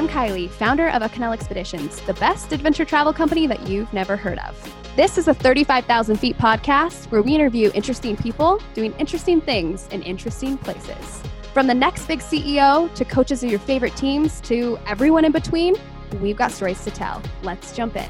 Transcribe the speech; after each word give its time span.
I'm 0.00 0.08
Kylie, 0.08 0.48
founder 0.48 0.88
of 0.88 1.02
Acanela 1.02 1.34
Expeditions, 1.34 2.00
the 2.00 2.14
best 2.14 2.52
adventure 2.52 2.86
travel 2.86 3.12
company 3.12 3.46
that 3.46 3.68
you've 3.68 3.92
never 3.92 4.16
heard 4.16 4.38
of. 4.38 4.56
This 4.96 5.18
is 5.18 5.28
a 5.28 5.34
35,000 5.34 6.16
feet 6.16 6.38
podcast 6.38 7.10
where 7.10 7.20
we 7.20 7.34
interview 7.34 7.70
interesting 7.74 8.16
people 8.16 8.62
doing 8.72 8.94
interesting 8.98 9.42
things 9.42 9.86
in 9.88 10.02
interesting 10.02 10.56
places. 10.56 11.22
From 11.52 11.66
the 11.66 11.74
next 11.74 12.06
big 12.06 12.20
CEO 12.20 12.90
to 12.94 13.04
coaches 13.04 13.44
of 13.44 13.50
your 13.50 13.58
favorite 13.58 13.94
teams 13.94 14.40
to 14.40 14.78
everyone 14.86 15.26
in 15.26 15.32
between, 15.32 15.74
we've 16.22 16.38
got 16.38 16.50
stories 16.50 16.82
to 16.84 16.90
tell. 16.90 17.20
Let's 17.42 17.76
jump 17.76 17.94
in. 17.94 18.08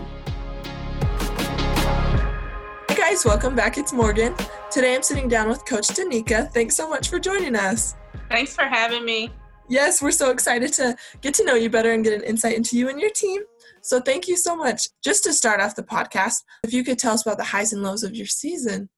Hey 2.89 2.95
guys, 2.95 3.25
welcome 3.25 3.57
back. 3.57 3.79
It's 3.79 3.93
Morgan. 3.93 4.37
Today 4.71 4.95
I'm 4.95 5.03
sitting 5.03 5.27
down 5.27 5.49
with 5.49 5.67
Coach 5.67 5.89
Danica. 5.89 6.53
Thanks 6.53 6.77
so 6.77 6.89
much 6.89 7.09
for 7.09 7.19
joining 7.19 7.57
us. 7.57 7.97
Thanks 8.29 8.55
for 8.55 8.67
having 8.67 9.05
me. 9.05 9.33
Yes, 9.71 10.03
we're 10.03 10.11
so 10.11 10.33
excited 10.33 10.73
to 10.75 10.97
get 11.21 11.33
to 11.35 11.45
know 11.45 11.55
you 11.55 11.71
better 11.71 11.93
and 11.93 12.03
get 12.03 12.13
an 12.13 12.25
insight 12.25 12.57
into 12.57 12.77
you 12.77 12.89
and 12.89 13.01
your 13.01 13.11
team. 13.11 13.43
So 13.83 14.01
thank 14.01 14.27
you 14.27 14.37
so 14.37 14.57
much. 14.57 14.89
Just 15.01 15.23
to 15.25 15.33
start 15.33 15.61
off 15.61 15.77
the 15.77 15.85
podcast, 15.85 16.43
if 16.65 16.73
you 16.73 16.83
could 16.83 16.99
tell 16.99 17.13
us 17.13 17.23
about 17.25 17.39
the 17.39 17.45
highs 17.45 17.73
and 17.73 17.81
lows 17.81 18.03
of 18.03 18.17
your 18.17 18.27
season. 18.27 18.89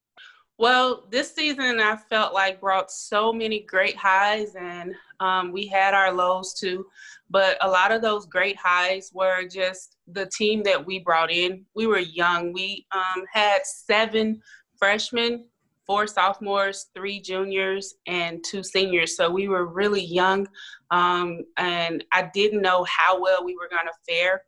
Well, 0.57 1.09
this 1.11 1.35
season 1.35 1.79
I 1.79 1.97
felt 2.09 2.33
like 2.33 2.59
brought 2.59 2.91
so 2.91 3.35
many 3.35 3.61
great 3.61 3.97
highs, 3.97 4.55
and 4.55 4.95
um, 5.21 5.53
we 5.53 5.67
had 5.67 5.93
our 5.93 6.11
lows 6.11 6.55
too. 6.55 6.87
But 7.29 7.59
a 7.61 7.69
lot 7.69 7.93
of 7.93 8.01
those 8.01 8.25
great 8.25 8.57
highs 8.57 9.11
were 9.13 9.47
just 9.47 9.97
the 10.07 10.31
team 10.35 10.63
that 10.63 10.87
we 10.87 11.01
brought 11.01 11.31
in. 11.31 11.67
We 11.75 11.87
were 11.87 11.99
young. 11.99 12.55
We 12.55 12.87
um, 12.93 13.25
had 13.31 13.67
seven 13.67 14.41
freshmen 14.79 15.45
four 15.87 16.07
sophomores, 16.07 16.87
three 16.95 17.21
juniors, 17.21 17.95
and 18.07 18.43
two 18.45 18.63
seniors. 18.63 19.17
So 19.17 19.31
we 19.31 19.49
were 19.49 19.67
really 19.67 20.05
young, 20.05 20.47
um, 20.91 21.43
and 21.57 22.05
I 22.13 22.31
didn't 22.33 22.63
know 22.63 22.85
how 22.85 23.21
well 23.21 23.45
we 23.45 23.57
were 23.57 23.69
going 23.69 23.87
to 23.87 24.13
fare. 24.13 24.43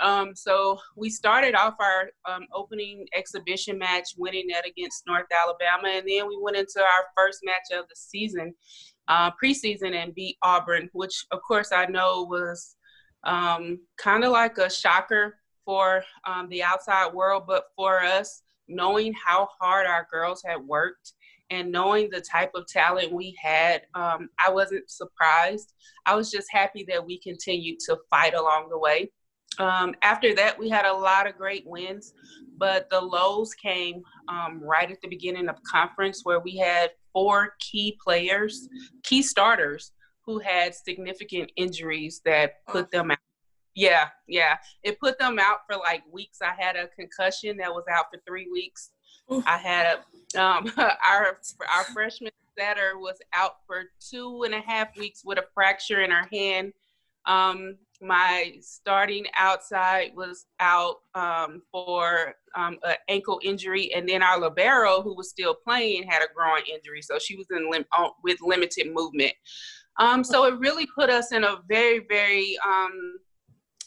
Um, 0.00 0.34
so 0.34 0.78
we 0.96 1.10
started 1.10 1.54
off 1.54 1.74
our 1.78 2.10
um, 2.24 2.46
opening 2.52 3.06
exhibition 3.16 3.78
match, 3.78 4.14
winning 4.16 4.48
that 4.48 4.66
against 4.66 5.04
North 5.06 5.26
Alabama, 5.32 5.96
and 5.96 6.08
then 6.08 6.26
we 6.26 6.38
went 6.40 6.56
into 6.56 6.80
our 6.80 7.04
first 7.16 7.40
match 7.44 7.78
of 7.78 7.88
the 7.88 7.94
season, 7.94 8.54
uh, 9.08 9.30
preseason, 9.42 9.94
and 9.94 10.14
beat 10.14 10.36
Auburn, 10.42 10.88
which 10.92 11.26
of 11.30 11.40
course 11.46 11.70
I 11.72 11.86
know 11.86 12.26
was 12.28 12.76
um, 13.24 13.78
kind 13.96 14.24
of 14.24 14.32
like 14.32 14.58
a 14.58 14.70
shocker 14.70 15.38
for 15.64 16.02
um, 16.26 16.48
the 16.48 16.62
outside 16.62 17.12
world, 17.12 17.44
but 17.46 17.66
for 17.76 18.00
us, 18.00 18.42
knowing 18.74 19.14
how 19.24 19.48
hard 19.60 19.86
our 19.86 20.06
girls 20.10 20.42
had 20.44 20.58
worked 20.58 21.12
and 21.50 21.70
knowing 21.70 22.08
the 22.10 22.20
type 22.20 22.52
of 22.54 22.66
talent 22.66 23.12
we 23.12 23.36
had, 23.40 23.82
um, 23.94 24.30
I 24.44 24.50
wasn't 24.50 24.90
surprised. 24.90 25.74
I 26.06 26.14
was 26.14 26.30
just 26.30 26.48
happy 26.50 26.84
that 26.88 27.04
we 27.04 27.20
continued 27.20 27.78
to 27.86 27.98
fight 28.10 28.34
along 28.34 28.68
the 28.70 28.78
way. 28.78 29.10
Um, 29.58 29.94
after 30.02 30.34
that, 30.34 30.58
we 30.58 30.70
had 30.70 30.86
a 30.86 30.92
lot 30.92 31.28
of 31.28 31.36
great 31.36 31.64
wins, 31.66 32.14
but 32.56 32.88
the 32.88 33.00
lows 33.00 33.52
came 33.54 34.02
um, 34.28 34.60
right 34.62 34.90
at 34.90 35.00
the 35.02 35.08
beginning 35.08 35.48
of 35.48 35.56
conference 35.70 36.20
where 36.24 36.40
we 36.40 36.56
had 36.56 36.90
four 37.12 37.54
key 37.60 37.98
players, 38.02 38.68
key 39.02 39.22
starters, 39.22 39.92
who 40.24 40.38
had 40.38 40.74
significant 40.74 41.50
injuries 41.56 42.22
that 42.24 42.64
put 42.68 42.90
them 42.90 43.10
out 43.10 43.18
yeah, 43.74 44.08
yeah. 44.26 44.56
It 44.82 45.00
put 45.00 45.18
them 45.18 45.38
out 45.38 45.60
for 45.68 45.78
like 45.78 46.02
weeks. 46.10 46.38
I 46.42 46.52
had 46.56 46.76
a 46.76 46.88
concussion 46.88 47.56
that 47.58 47.72
was 47.72 47.84
out 47.90 48.06
for 48.12 48.20
three 48.26 48.48
weeks. 48.50 48.90
I 49.46 49.56
had 49.56 49.98
a, 50.34 50.40
um, 50.42 50.70
our 50.76 51.38
our 51.74 51.84
freshman 51.92 52.32
setter 52.58 52.98
was 52.98 53.16
out 53.34 53.56
for 53.66 53.84
two 54.00 54.42
and 54.44 54.54
a 54.54 54.60
half 54.60 54.96
weeks 54.96 55.22
with 55.24 55.38
a 55.38 55.44
fracture 55.54 56.00
in 56.02 56.10
her 56.10 56.28
hand. 56.30 56.72
Um, 57.26 57.76
my 58.00 58.54
starting 58.60 59.26
outside 59.38 60.10
was 60.16 60.46
out 60.58 60.96
um, 61.14 61.62
for 61.70 62.34
um, 62.56 62.78
an 62.82 62.96
ankle 63.08 63.40
injury, 63.44 63.94
and 63.94 64.08
then 64.08 64.22
our 64.22 64.40
libero, 64.40 65.02
who 65.02 65.14
was 65.14 65.30
still 65.30 65.54
playing, 65.54 66.02
had 66.08 66.22
a 66.22 66.32
groin 66.34 66.62
injury, 66.68 67.00
so 67.00 67.18
she 67.18 67.36
was 67.36 67.46
in 67.50 67.70
lim- 67.70 67.84
with 68.24 68.38
limited 68.42 68.92
movement. 68.92 69.32
Um, 69.98 70.24
so 70.24 70.46
it 70.46 70.58
really 70.58 70.86
put 70.86 71.10
us 71.10 71.32
in 71.32 71.44
a 71.44 71.58
very, 71.68 72.04
very 72.08 72.56
um, 72.66 73.18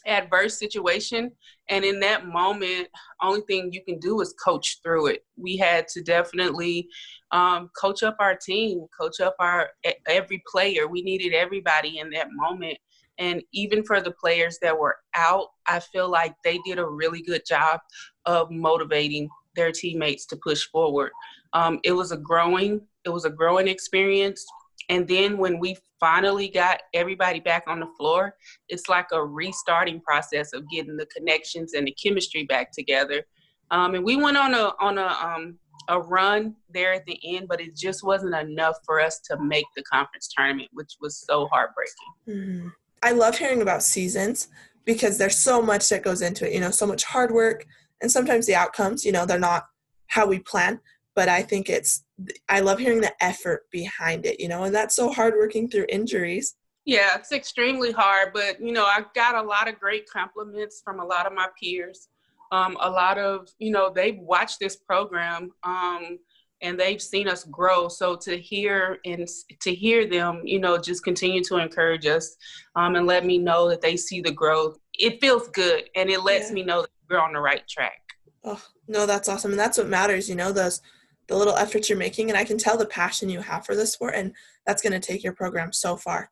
adverse 0.06 0.58
situation. 0.58 1.32
And 1.68 1.84
in 1.84 2.00
that 2.00 2.26
moment 2.26 2.88
only 3.22 3.40
thing 3.42 3.70
you 3.72 3.82
can 3.84 3.98
do 3.98 4.20
is 4.20 4.34
coach 4.42 4.78
through 4.82 5.08
it. 5.08 5.24
We 5.36 5.56
had 5.56 5.88
to 5.88 6.02
definitely 6.02 6.88
um, 7.32 7.70
coach 7.78 8.02
up 8.02 8.16
our 8.20 8.36
team 8.36 8.86
coach 8.98 9.20
up 9.20 9.36
our 9.40 9.70
every 10.06 10.42
player. 10.50 10.86
We 10.86 11.02
needed 11.02 11.34
everybody 11.34 11.98
in 11.98 12.10
that 12.10 12.28
moment. 12.30 12.78
And 13.18 13.42
even 13.52 13.82
for 13.82 14.00
the 14.00 14.12
players 14.12 14.58
that 14.60 14.78
were 14.78 14.96
out 15.14 15.48
i 15.66 15.80
feel 15.80 16.10
like 16.10 16.34
they 16.44 16.58
did 16.66 16.78
a 16.78 16.86
really 16.86 17.22
good 17.22 17.42
job 17.46 17.80
of 18.26 18.50
motivating 18.50 19.28
their 19.54 19.72
teammates 19.72 20.26
to 20.26 20.36
push 20.36 20.64
forward. 20.66 21.10
Um, 21.54 21.80
it 21.82 21.92
was 21.92 22.12
a 22.12 22.16
growing 22.16 22.82
it 23.04 23.10
was 23.10 23.24
a 23.24 23.30
growing 23.30 23.68
experience 23.68 24.44
and 24.88 25.06
then 25.08 25.38
when 25.38 25.58
we 25.58 25.76
finally 25.98 26.48
got 26.48 26.80
everybody 26.94 27.40
back 27.40 27.64
on 27.66 27.80
the 27.80 27.88
floor, 27.98 28.34
it's 28.68 28.88
like 28.88 29.06
a 29.12 29.24
restarting 29.24 30.00
process 30.00 30.52
of 30.52 30.68
getting 30.70 30.96
the 30.96 31.06
connections 31.06 31.74
and 31.74 31.86
the 31.86 31.96
chemistry 32.02 32.44
back 32.44 32.72
together. 32.72 33.24
Um, 33.70 33.94
and 33.94 34.04
we 34.04 34.16
went 34.16 34.36
on 34.36 34.54
a 34.54 34.72
on 34.80 34.98
a 34.98 35.06
um, 35.06 35.58
a 35.88 36.00
run 36.00 36.54
there 36.68 36.92
at 36.92 37.04
the 37.06 37.18
end, 37.24 37.48
but 37.48 37.60
it 37.60 37.76
just 37.76 38.04
wasn't 38.04 38.34
enough 38.34 38.76
for 38.84 39.00
us 39.00 39.20
to 39.20 39.40
make 39.40 39.66
the 39.76 39.82
conference 39.84 40.28
tournament, 40.36 40.68
which 40.72 40.94
was 41.00 41.24
so 41.28 41.48
heartbreaking. 41.52 41.94
Mm-hmm. 42.28 42.68
I 43.02 43.12
love 43.12 43.38
hearing 43.38 43.62
about 43.62 43.82
seasons 43.82 44.48
because 44.84 45.18
there's 45.18 45.36
so 45.36 45.60
much 45.60 45.88
that 45.88 46.02
goes 46.02 46.22
into 46.22 46.46
it. 46.46 46.54
You 46.54 46.60
know, 46.60 46.70
so 46.70 46.86
much 46.86 47.04
hard 47.04 47.32
work, 47.32 47.66
and 48.00 48.10
sometimes 48.10 48.46
the 48.46 48.54
outcomes, 48.54 49.04
you 49.04 49.12
know, 49.12 49.26
they're 49.26 49.38
not 49.38 49.66
how 50.08 50.26
we 50.26 50.38
plan 50.38 50.80
but 51.16 51.28
I 51.30 51.42
think 51.42 51.68
it's 51.68 52.04
I 52.48 52.60
love 52.60 52.78
hearing 52.78 53.00
the 53.00 53.12
effort 53.22 53.70
behind 53.70 54.26
it, 54.26 54.40
you 54.40 54.48
know, 54.48 54.64
and 54.64 54.74
that's 54.74 54.96
so 54.96 55.12
hard 55.12 55.34
working 55.34 55.68
through 55.68 55.86
injuries. 55.88 56.56
Yeah, 56.84 57.16
it's 57.16 57.32
extremely 57.32 57.92
hard, 57.92 58.32
but 58.32 58.60
you 58.60 58.72
know, 58.72 58.84
I 58.84 59.04
got 59.14 59.34
a 59.34 59.42
lot 59.42 59.68
of 59.68 59.78
great 59.78 60.08
compliments 60.08 60.80
from 60.84 61.00
a 61.00 61.04
lot 61.04 61.26
of 61.26 61.32
my 61.32 61.48
peers. 61.60 62.08
Um, 62.52 62.76
a 62.80 62.88
lot 62.88 63.18
of, 63.18 63.48
you 63.58 63.72
know, 63.72 63.90
they've 63.92 64.18
watched 64.18 64.60
this 64.60 64.76
program 64.76 65.50
um, 65.64 66.18
and 66.62 66.78
they've 66.78 67.02
seen 67.02 67.28
us 67.28 67.42
grow. 67.44 67.88
So 67.88 68.14
to 68.16 68.38
hear 68.38 68.98
and 69.04 69.28
to 69.60 69.74
hear 69.74 70.06
them, 70.06 70.42
you 70.44 70.60
know, 70.60 70.78
just 70.78 71.02
continue 71.02 71.42
to 71.44 71.56
encourage 71.56 72.06
us 72.06 72.36
um, 72.76 72.94
and 72.94 73.06
let 73.06 73.26
me 73.26 73.36
know 73.36 73.68
that 73.68 73.80
they 73.80 73.96
see 73.96 74.20
the 74.20 74.30
growth. 74.30 74.78
It 74.94 75.20
feels 75.20 75.48
good 75.48 75.90
and 75.96 76.08
it 76.08 76.22
lets 76.22 76.48
yeah. 76.48 76.54
me 76.54 76.62
know 76.62 76.82
that 76.82 76.90
we're 77.10 77.18
on 77.18 77.32
the 77.32 77.40
right 77.40 77.66
track. 77.68 78.00
Oh, 78.44 78.62
no, 78.86 79.06
that's 79.06 79.28
awesome. 79.28 79.50
And 79.50 79.60
that's 79.60 79.76
what 79.76 79.88
matters, 79.88 80.28
you 80.28 80.36
know, 80.36 80.52
those 80.52 80.80
the 81.28 81.36
little 81.36 81.56
efforts 81.56 81.88
you're 81.88 81.98
making 81.98 82.30
and 82.30 82.38
i 82.38 82.44
can 82.44 82.58
tell 82.58 82.76
the 82.76 82.86
passion 82.86 83.28
you 83.28 83.40
have 83.40 83.64
for 83.64 83.74
this 83.74 83.92
sport 83.92 84.14
and 84.14 84.32
that's 84.64 84.82
going 84.82 84.92
to 84.92 85.00
take 85.00 85.22
your 85.22 85.32
program 85.32 85.72
so 85.72 85.96
far. 85.96 86.30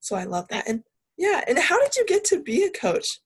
So 0.00 0.16
i 0.16 0.24
love 0.24 0.48
that. 0.48 0.68
And 0.68 0.82
yeah 1.16 1.42
and 1.46 1.58
how 1.58 1.80
did 1.80 1.96
you 1.96 2.06
get 2.06 2.24
to 2.26 2.42
be 2.42 2.64
a 2.64 2.70
coach? 2.70 3.20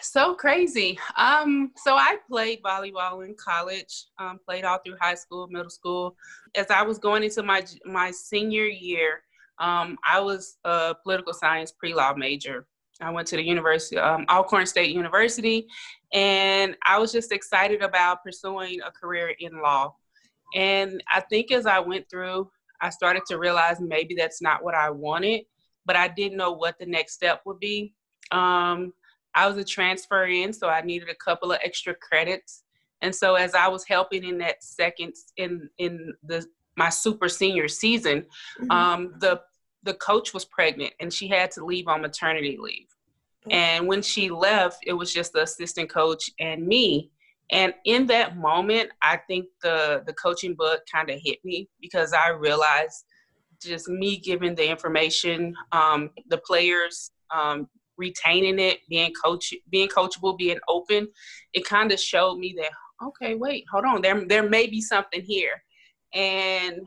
So 0.00 0.34
crazy. 0.34 0.98
Um 1.16 1.72
so 1.76 1.94
i 1.94 2.16
played 2.30 2.62
volleyball 2.62 3.24
in 3.26 3.34
college 3.34 4.06
um, 4.18 4.38
played 4.46 4.64
all 4.64 4.78
through 4.84 4.96
high 5.00 5.14
school 5.14 5.48
middle 5.48 5.70
school. 5.70 6.16
As 6.54 6.70
i 6.70 6.82
was 6.82 6.98
going 6.98 7.22
into 7.22 7.42
my 7.42 7.64
my 7.84 8.10
senior 8.10 8.66
year 8.66 9.22
um, 9.58 9.96
i 10.06 10.20
was 10.20 10.58
a 10.64 10.94
political 11.02 11.32
science 11.32 11.72
pre-law 11.72 12.14
major. 12.14 12.66
I 13.00 13.10
went 13.10 13.26
to 13.28 13.36
the 13.36 13.42
university 13.42 13.98
um, 13.98 14.24
alcorn 14.28 14.66
state 14.66 14.94
university 14.94 15.66
and 16.12 16.76
i 16.86 16.96
was 16.96 17.10
just 17.10 17.32
excited 17.32 17.82
about 17.82 18.22
pursuing 18.22 18.80
a 18.82 18.90
career 18.90 19.34
in 19.40 19.60
law 19.60 19.94
and 20.54 21.02
I 21.12 21.20
think 21.20 21.52
as 21.52 21.66
I 21.66 21.80
went 21.80 22.08
through, 22.10 22.50
I 22.80 22.90
started 22.90 23.22
to 23.28 23.38
realize 23.38 23.80
maybe 23.80 24.14
that's 24.14 24.42
not 24.42 24.62
what 24.62 24.74
I 24.74 24.90
wanted, 24.90 25.42
but 25.86 25.96
I 25.96 26.08
didn't 26.08 26.38
know 26.38 26.52
what 26.52 26.78
the 26.78 26.86
next 26.86 27.14
step 27.14 27.42
would 27.46 27.60
be. 27.60 27.94
Um, 28.30 28.92
I 29.34 29.48
was 29.48 29.56
a 29.56 29.64
transfer 29.64 30.26
in, 30.26 30.52
so 30.52 30.68
I 30.68 30.80
needed 30.82 31.08
a 31.08 31.14
couple 31.14 31.52
of 31.52 31.58
extra 31.62 31.94
credits. 31.94 32.62
And 33.02 33.14
so 33.14 33.34
as 33.34 33.54
I 33.54 33.68
was 33.68 33.84
helping 33.84 34.24
in 34.24 34.38
that 34.38 34.62
second 34.62 35.14
in 35.36 35.68
in 35.78 36.14
the 36.22 36.46
my 36.76 36.88
super 36.88 37.28
senior 37.28 37.68
season, 37.68 38.26
mm-hmm. 38.60 38.70
um, 38.70 39.14
the 39.18 39.40
the 39.82 39.94
coach 39.94 40.32
was 40.32 40.44
pregnant 40.44 40.92
and 41.00 41.12
she 41.12 41.28
had 41.28 41.50
to 41.52 41.64
leave 41.64 41.88
on 41.88 42.00
maternity 42.00 42.56
leave. 42.58 42.86
And 43.50 43.86
when 43.86 44.00
she 44.00 44.30
left, 44.30 44.78
it 44.86 44.94
was 44.94 45.12
just 45.12 45.34
the 45.34 45.42
assistant 45.42 45.90
coach 45.90 46.30
and 46.40 46.66
me. 46.66 47.10
And 47.50 47.74
in 47.84 48.06
that 48.06 48.36
moment, 48.36 48.90
I 49.02 49.18
think 49.28 49.46
the 49.62 50.02
the 50.06 50.14
coaching 50.14 50.54
book 50.54 50.82
kind 50.92 51.10
of 51.10 51.20
hit 51.22 51.38
me 51.44 51.68
because 51.80 52.12
I 52.12 52.30
realized 52.30 53.04
just 53.62 53.88
me 53.88 54.18
giving 54.18 54.54
the 54.54 54.68
information, 54.68 55.54
um, 55.72 56.10
the 56.28 56.38
players 56.38 57.10
um, 57.34 57.68
retaining 57.96 58.58
it, 58.58 58.78
being 58.88 59.12
coach, 59.22 59.54
being 59.70 59.88
coachable, 59.88 60.36
being 60.36 60.58
open, 60.68 61.08
it 61.52 61.64
kind 61.64 61.92
of 61.92 62.00
showed 62.00 62.38
me 62.38 62.54
that 62.58 62.70
okay, 63.02 63.34
wait, 63.34 63.64
hold 63.70 63.84
on, 63.84 64.02
there 64.02 64.24
there 64.26 64.48
may 64.48 64.66
be 64.66 64.80
something 64.80 65.22
here, 65.22 65.62
and 66.12 66.80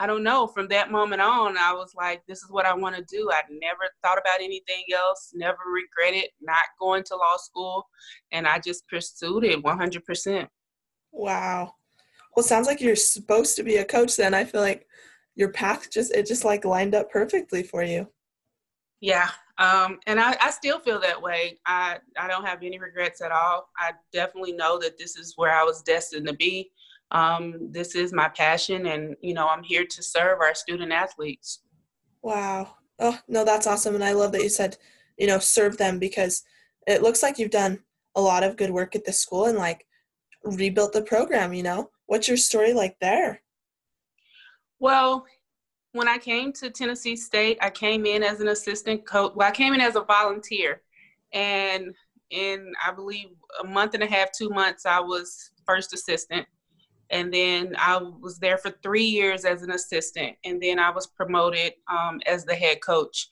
I 0.00 0.06
don't 0.06 0.24
know. 0.24 0.46
From 0.46 0.66
that 0.68 0.90
moment 0.90 1.22
on, 1.22 1.56
I 1.56 1.72
was 1.72 1.92
like, 1.96 2.22
this 2.26 2.42
is 2.42 2.50
what 2.50 2.66
I 2.66 2.74
want 2.74 2.96
to 2.96 3.02
do. 3.02 3.30
I 3.32 3.42
never 3.48 3.82
thought 4.02 4.18
about 4.18 4.40
anything 4.40 4.84
else, 4.94 5.30
never 5.34 5.58
regretted 5.72 6.30
not 6.40 6.56
going 6.80 7.04
to 7.04 7.16
law 7.16 7.36
school. 7.36 7.86
And 8.32 8.46
I 8.46 8.58
just 8.58 8.88
pursued 8.88 9.44
it 9.44 9.62
100%. 9.62 10.48
Wow. 11.12 11.74
Well, 12.34 12.44
sounds 12.44 12.66
like 12.66 12.80
you're 12.80 12.96
supposed 12.96 13.54
to 13.56 13.62
be 13.62 13.76
a 13.76 13.84
coach 13.84 14.16
then. 14.16 14.34
I 14.34 14.44
feel 14.44 14.60
like 14.60 14.86
your 15.36 15.50
path 15.50 15.88
just, 15.92 16.12
it 16.12 16.26
just 16.26 16.44
like 16.44 16.64
lined 16.64 16.96
up 16.96 17.10
perfectly 17.10 17.62
for 17.62 17.84
you. 17.84 18.08
Yeah. 19.00 19.28
Um, 19.58 20.00
and 20.08 20.18
I, 20.18 20.36
I 20.40 20.50
still 20.50 20.80
feel 20.80 20.98
that 21.00 21.22
way. 21.22 21.60
I, 21.66 21.98
I 22.18 22.26
don't 22.26 22.44
have 22.44 22.64
any 22.64 22.80
regrets 22.80 23.20
at 23.20 23.30
all. 23.30 23.68
I 23.78 23.92
definitely 24.12 24.52
know 24.52 24.78
that 24.80 24.98
this 24.98 25.16
is 25.16 25.34
where 25.36 25.52
I 25.52 25.62
was 25.62 25.82
destined 25.82 26.26
to 26.26 26.32
be 26.32 26.72
um, 27.10 27.70
this 27.70 27.94
is 27.94 28.12
my 28.12 28.28
passion 28.28 28.86
and 28.86 29.16
you 29.20 29.34
know 29.34 29.48
i'm 29.48 29.62
here 29.62 29.84
to 29.84 30.02
serve 30.02 30.40
our 30.40 30.54
student 30.54 30.92
athletes. 30.92 31.60
Wow. 32.22 32.76
Oh 32.98 33.18
no 33.28 33.44
that's 33.44 33.66
awesome. 33.66 33.94
And 33.94 34.04
i 34.04 34.12
love 34.12 34.32
that 34.32 34.42
you 34.42 34.48
said 34.48 34.76
you 35.16 35.26
know 35.26 35.38
serve 35.38 35.76
them 35.76 35.98
because 35.98 36.42
it 36.86 37.02
looks 37.02 37.22
like 37.22 37.38
you've 37.38 37.50
done 37.50 37.80
a 38.16 38.20
lot 38.20 38.42
of 38.42 38.56
good 38.56 38.70
work 38.70 38.94
at 38.94 39.04
the 39.04 39.12
school 39.12 39.46
and 39.46 39.58
like 39.58 39.86
rebuilt 40.44 40.92
the 40.92 41.02
program 41.02 41.52
you 41.52 41.62
know? 41.62 41.90
What's 42.06 42.28
your 42.28 42.36
story 42.36 42.72
like 42.72 42.96
there? 43.00 43.40
Well 44.78 45.26
when 45.92 46.08
i 46.08 46.18
came 46.18 46.52
to 46.52 46.70
tennessee 46.70 47.14
state 47.14 47.56
i 47.60 47.70
came 47.70 48.04
in 48.04 48.22
as 48.22 48.40
an 48.40 48.48
assistant 48.48 49.06
coach. 49.06 49.32
Well 49.36 49.48
i 49.48 49.52
came 49.52 49.74
in 49.74 49.80
as 49.80 49.96
a 49.96 50.02
volunteer. 50.02 50.82
And 51.32 51.94
in 52.30 52.72
i 52.84 52.90
believe 52.90 53.28
a 53.62 53.66
month 53.66 53.94
and 53.94 54.02
a 54.02 54.06
half 54.06 54.32
two 54.32 54.48
months 54.48 54.86
i 54.86 54.98
was 54.98 55.52
first 55.66 55.92
assistant 55.92 56.46
and 57.14 57.32
then 57.32 57.76
I 57.78 57.96
was 57.96 58.40
there 58.40 58.58
for 58.58 58.72
three 58.82 59.04
years 59.04 59.44
as 59.44 59.62
an 59.62 59.70
assistant, 59.70 60.34
and 60.44 60.60
then 60.60 60.80
I 60.80 60.90
was 60.90 61.06
promoted 61.06 61.74
um, 61.88 62.20
as 62.26 62.44
the 62.44 62.56
head 62.56 62.82
coach. 62.82 63.28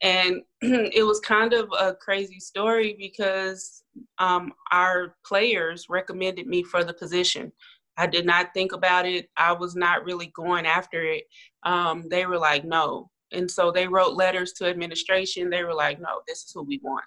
And 0.00 0.40
it 0.62 1.06
was 1.06 1.20
kind 1.20 1.52
of 1.52 1.68
a 1.78 1.92
crazy 1.92 2.40
story 2.40 2.96
because 2.98 3.82
um, 4.18 4.54
our 4.72 5.16
players 5.24 5.86
recommended 5.90 6.46
me 6.46 6.62
for 6.62 6.82
the 6.82 6.94
position. 6.94 7.52
I 7.98 8.06
did 8.06 8.24
not 8.24 8.54
think 8.54 8.72
about 8.72 9.04
it. 9.04 9.28
I 9.36 9.52
was 9.52 9.76
not 9.76 10.06
really 10.06 10.32
going 10.34 10.64
after 10.64 11.02
it. 11.02 11.24
Um, 11.62 12.08
they 12.08 12.24
were 12.24 12.38
like, 12.38 12.64
no. 12.64 13.10
And 13.32 13.50
so 13.50 13.70
they 13.70 13.86
wrote 13.86 14.14
letters 14.14 14.54
to 14.54 14.66
administration. 14.66 15.50
They 15.50 15.62
were 15.62 15.74
like, 15.74 16.00
no, 16.00 16.22
this 16.26 16.44
is 16.44 16.52
who 16.54 16.62
we 16.62 16.80
want. 16.82 17.04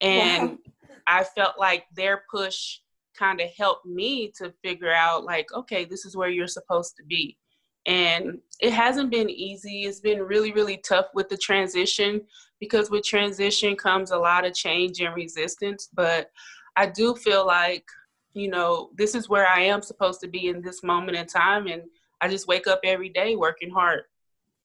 And 0.00 0.50
wow. 0.50 0.56
I 1.06 1.24
felt 1.24 1.58
like 1.58 1.84
their 1.94 2.24
push 2.30 2.78
kind 3.18 3.40
of 3.40 3.48
helped 3.56 3.86
me 3.86 4.32
to 4.36 4.52
figure 4.62 4.92
out 4.92 5.24
like 5.24 5.52
okay 5.52 5.84
this 5.84 6.04
is 6.04 6.16
where 6.16 6.28
you're 6.28 6.46
supposed 6.46 6.96
to 6.96 7.04
be. 7.04 7.36
And 7.86 8.38
it 8.60 8.72
hasn't 8.72 9.10
been 9.10 9.30
easy. 9.30 9.82
It's 9.82 10.00
been 10.00 10.22
really 10.22 10.52
really 10.52 10.78
tough 10.78 11.06
with 11.14 11.28
the 11.28 11.36
transition 11.36 12.20
because 12.60 12.90
with 12.90 13.04
transition 13.04 13.76
comes 13.76 14.10
a 14.10 14.18
lot 14.18 14.44
of 14.44 14.54
change 14.54 15.00
and 15.00 15.14
resistance. 15.14 15.88
But 15.92 16.30
i 16.76 16.86
do 16.86 17.14
feel 17.14 17.44
like 17.46 17.84
you 18.34 18.48
know 18.48 18.90
this 18.96 19.14
is 19.14 19.28
where 19.28 19.48
i 19.48 19.60
am 19.60 19.82
supposed 19.82 20.20
to 20.20 20.28
be 20.28 20.48
in 20.48 20.62
this 20.62 20.82
moment 20.82 21.16
in 21.16 21.26
time. 21.26 21.66
And 21.66 21.82
i 22.20 22.28
just 22.28 22.48
wake 22.48 22.66
up 22.66 22.80
every 22.84 23.08
day 23.08 23.36
working 23.36 23.70
hard. 23.70 24.02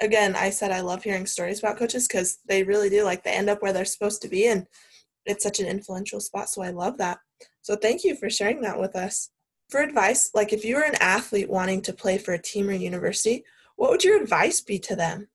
Again 0.01 0.35
i 0.35 0.49
said 0.49 0.71
i 0.71 0.81
love 0.81 1.03
hearing 1.03 1.25
stories 1.25 1.59
about 1.59 1.77
coaches 1.77 2.07
because 2.07 2.39
they 2.47 2.63
really 2.63 2.89
do 2.89 3.03
like 3.03 3.23
they 3.23 3.31
end 3.31 3.49
up 3.49 3.61
where 3.61 3.73
they're 3.73 3.85
supposed 3.85 4.21
to 4.23 4.27
be. 4.27 4.47
And 4.47 4.67
it's 5.25 5.43
such 5.43 5.59
an 5.59 5.67
influential 5.67 6.19
spot 6.19 6.49
so 6.49 6.61
i 6.61 6.69
love 6.69 6.97
that 6.97 7.19
so 7.63 7.77
thank 7.77 8.03
you 8.03 8.15
for 8.15 8.29
sharing 8.29 8.61
that 8.61 8.79
with 8.79 8.95
us. 8.95 9.29
For 9.69 9.81
advice, 9.81 10.29
like 10.33 10.51
if 10.51 10.65
you 10.65 10.75
were 10.75 10.83
an 10.83 11.01
athlete 11.01 11.49
wanting 11.49 11.81
to 11.83 11.93
play 11.93 12.17
for 12.17 12.33
a 12.33 12.41
team 12.41 12.69
or 12.69 12.73
university, 12.73 13.45
what 13.77 13.89
would 13.89 14.03
your 14.03 14.21
advice 14.21 14.59
be 14.61 14.77
to 14.79 14.95
them? 14.95 15.29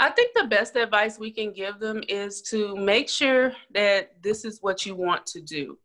I 0.00 0.10
think 0.10 0.32
the 0.34 0.48
best 0.48 0.74
advice 0.74 1.18
we 1.18 1.30
can 1.30 1.52
give 1.52 1.78
them 1.78 2.02
is 2.08 2.42
to 2.50 2.74
make 2.76 3.08
sure 3.08 3.52
that 3.72 4.20
this 4.20 4.44
is 4.44 4.58
what 4.60 4.84
you 4.84 4.96
want 4.96 5.24
to 5.26 5.40
do. 5.40 5.78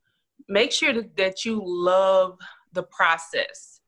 Make 0.50 0.72
sure 0.72 1.04
that 1.16 1.46
you 1.46 1.62
love 1.64 2.40
the 2.74 2.84
process 2.84 3.82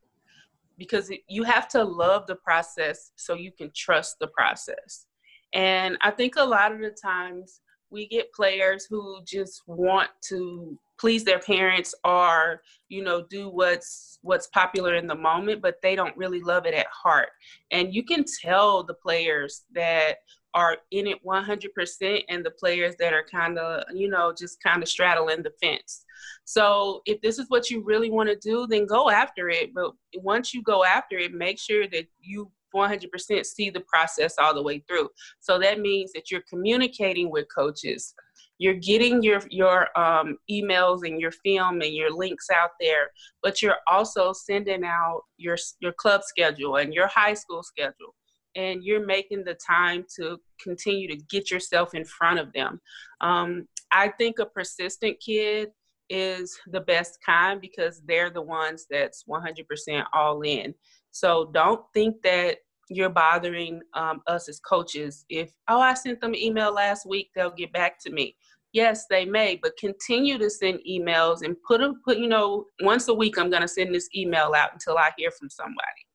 because 0.77 1.11
you 1.27 1.44
have 1.44 1.67
to 1.69 1.83
love 1.83 2.27
the 2.27 2.35
process 2.35 3.11
so 3.15 3.33
you 3.33 3.51
can 3.51 3.71
trust 3.75 4.17
the 4.19 4.27
process. 4.27 5.07
And 5.53 5.97
I 6.01 6.11
think 6.11 6.35
a 6.37 6.44
lot 6.44 6.71
of 6.71 6.79
the 6.79 6.91
times 6.91 7.60
we 7.91 8.07
get 8.07 8.33
players 8.33 8.88
who 8.89 9.21
just 9.25 9.61
want 9.67 10.09
to 10.29 10.77
please 10.99 11.23
their 11.23 11.39
parents 11.39 11.95
or 12.05 12.61
you 12.88 13.03
know 13.03 13.25
do 13.29 13.49
what's 13.49 14.19
what's 14.21 14.47
popular 14.47 14.95
in 14.95 15.07
the 15.07 15.15
moment 15.15 15.59
but 15.59 15.75
they 15.81 15.95
don't 15.95 16.15
really 16.15 16.41
love 16.41 16.65
it 16.65 16.73
at 16.73 16.88
heart. 16.88 17.29
And 17.71 17.93
you 17.93 18.03
can 18.03 18.23
tell 18.41 18.83
the 18.83 18.93
players 18.93 19.63
that 19.73 20.17
are 20.53 20.77
in 20.91 21.07
it 21.07 21.17
100% 21.25 22.23
and 22.27 22.45
the 22.45 22.51
players 22.51 22.95
that 22.99 23.13
are 23.13 23.25
kind 23.29 23.57
of 23.57 23.83
you 23.94 24.09
know 24.09 24.33
just 24.37 24.61
kind 24.61 24.81
of 24.83 24.89
straddling 24.89 25.44
the 25.44 25.53
fence. 25.61 26.05
So 26.45 27.01
if 27.05 27.19
this 27.21 27.39
is 27.39 27.49
what 27.49 27.69
you 27.69 27.83
really 27.83 28.11
want 28.11 28.29
to 28.29 28.35
do 28.35 28.67
then 28.67 28.85
go 28.85 29.09
after 29.09 29.49
it. 29.49 29.73
But 29.73 29.91
once 30.15 30.53
you 30.53 30.61
go 30.61 30.85
after 30.85 31.17
it 31.17 31.33
make 31.33 31.59
sure 31.59 31.87
that 31.87 32.05
you 32.19 32.51
100% 32.73 33.45
see 33.45 33.69
the 33.69 33.81
process 33.81 34.35
all 34.38 34.53
the 34.53 34.63
way 34.63 34.83
through. 34.88 35.09
So 35.39 35.59
that 35.59 35.79
means 35.79 36.12
that 36.13 36.31
you're 36.31 36.44
communicating 36.50 37.29
with 37.29 37.47
coaches. 37.53 38.13
You're 38.57 38.75
getting 38.75 39.23
your 39.23 39.41
your 39.50 39.88
um, 40.00 40.38
emails 40.50 41.07
and 41.07 41.19
your 41.19 41.31
film 41.31 41.81
and 41.81 41.94
your 41.94 42.15
links 42.15 42.47
out 42.51 42.71
there 42.79 43.09
but 43.41 43.62
you're 43.62 43.77
also 43.88 44.33
sending 44.33 44.83
out 44.83 45.21
your 45.38 45.57
your 45.79 45.94
club 45.94 46.21
schedule 46.23 46.77
and 46.77 46.94
your 46.94 47.07
high 47.07 47.33
school 47.33 47.63
schedule. 47.63 48.13
And 48.56 48.83
you're 48.83 49.06
making 49.06 49.45
the 49.45 49.56
time 49.56 50.06
to 50.18 50.38
continue 50.62 51.07
to 51.07 51.15
get 51.29 51.50
yourself 51.50 51.95
in 51.95 52.03
front 52.06 52.39
of 52.39 52.53
them. 52.53 52.79
Um, 53.21 53.68
i 53.94 54.07
think 54.07 54.39
a 54.39 54.45
persistent 54.45 55.18
kid 55.19 55.69
is 56.09 56.59
the 56.68 56.81
best 56.81 57.18
kind 57.25 57.62
because 57.62 58.01
they're 58.06 58.29
the 58.29 58.41
ones 58.41 58.85
that's 58.89 59.23
100% 59.23 60.03
all 60.13 60.41
in 60.41 60.73
so 61.11 61.51
don't 61.53 61.81
think 61.93 62.21
that 62.23 62.57
you're 62.89 63.09
bothering 63.09 63.81
um, 63.93 64.21
us 64.27 64.49
as 64.49 64.59
coaches. 64.59 65.25
If 65.29 65.51
oh 65.67 65.79
i 65.79 65.93
sent 65.93 66.21
them 66.21 66.31
an 66.33 66.39
email 66.39 66.73
last 66.73 67.05
week 67.05 67.29
they'll 67.35 67.51
get 67.51 67.73
back 67.73 67.99
to 68.01 68.11
me. 68.11 68.35
Yes 68.73 69.05
they 69.09 69.25
may 69.25 69.59
but 69.61 69.77
continue 69.77 70.37
to 70.37 70.49
send 70.49 70.79
emails 70.89 71.43
and 71.43 71.55
put 71.67 71.79
them 71.79 72.01
put 72.05 72.17
you 72.17 72.27
know 72.27 72.65
once 72.81 73.07
a 73.07 73.13
week 73.13 73.37
i'm 73.37 73.49
going 73.49 73.61
to 73.61 73.67
send 73.67 73.93
this 73.93 74.09
email 74.15 74.53
out 74.55 74.73
until 74.73 74.97
i 74.97 75.11
hear 75.17 75.31
from 75.31 75.49
somebody. 75.49 76.05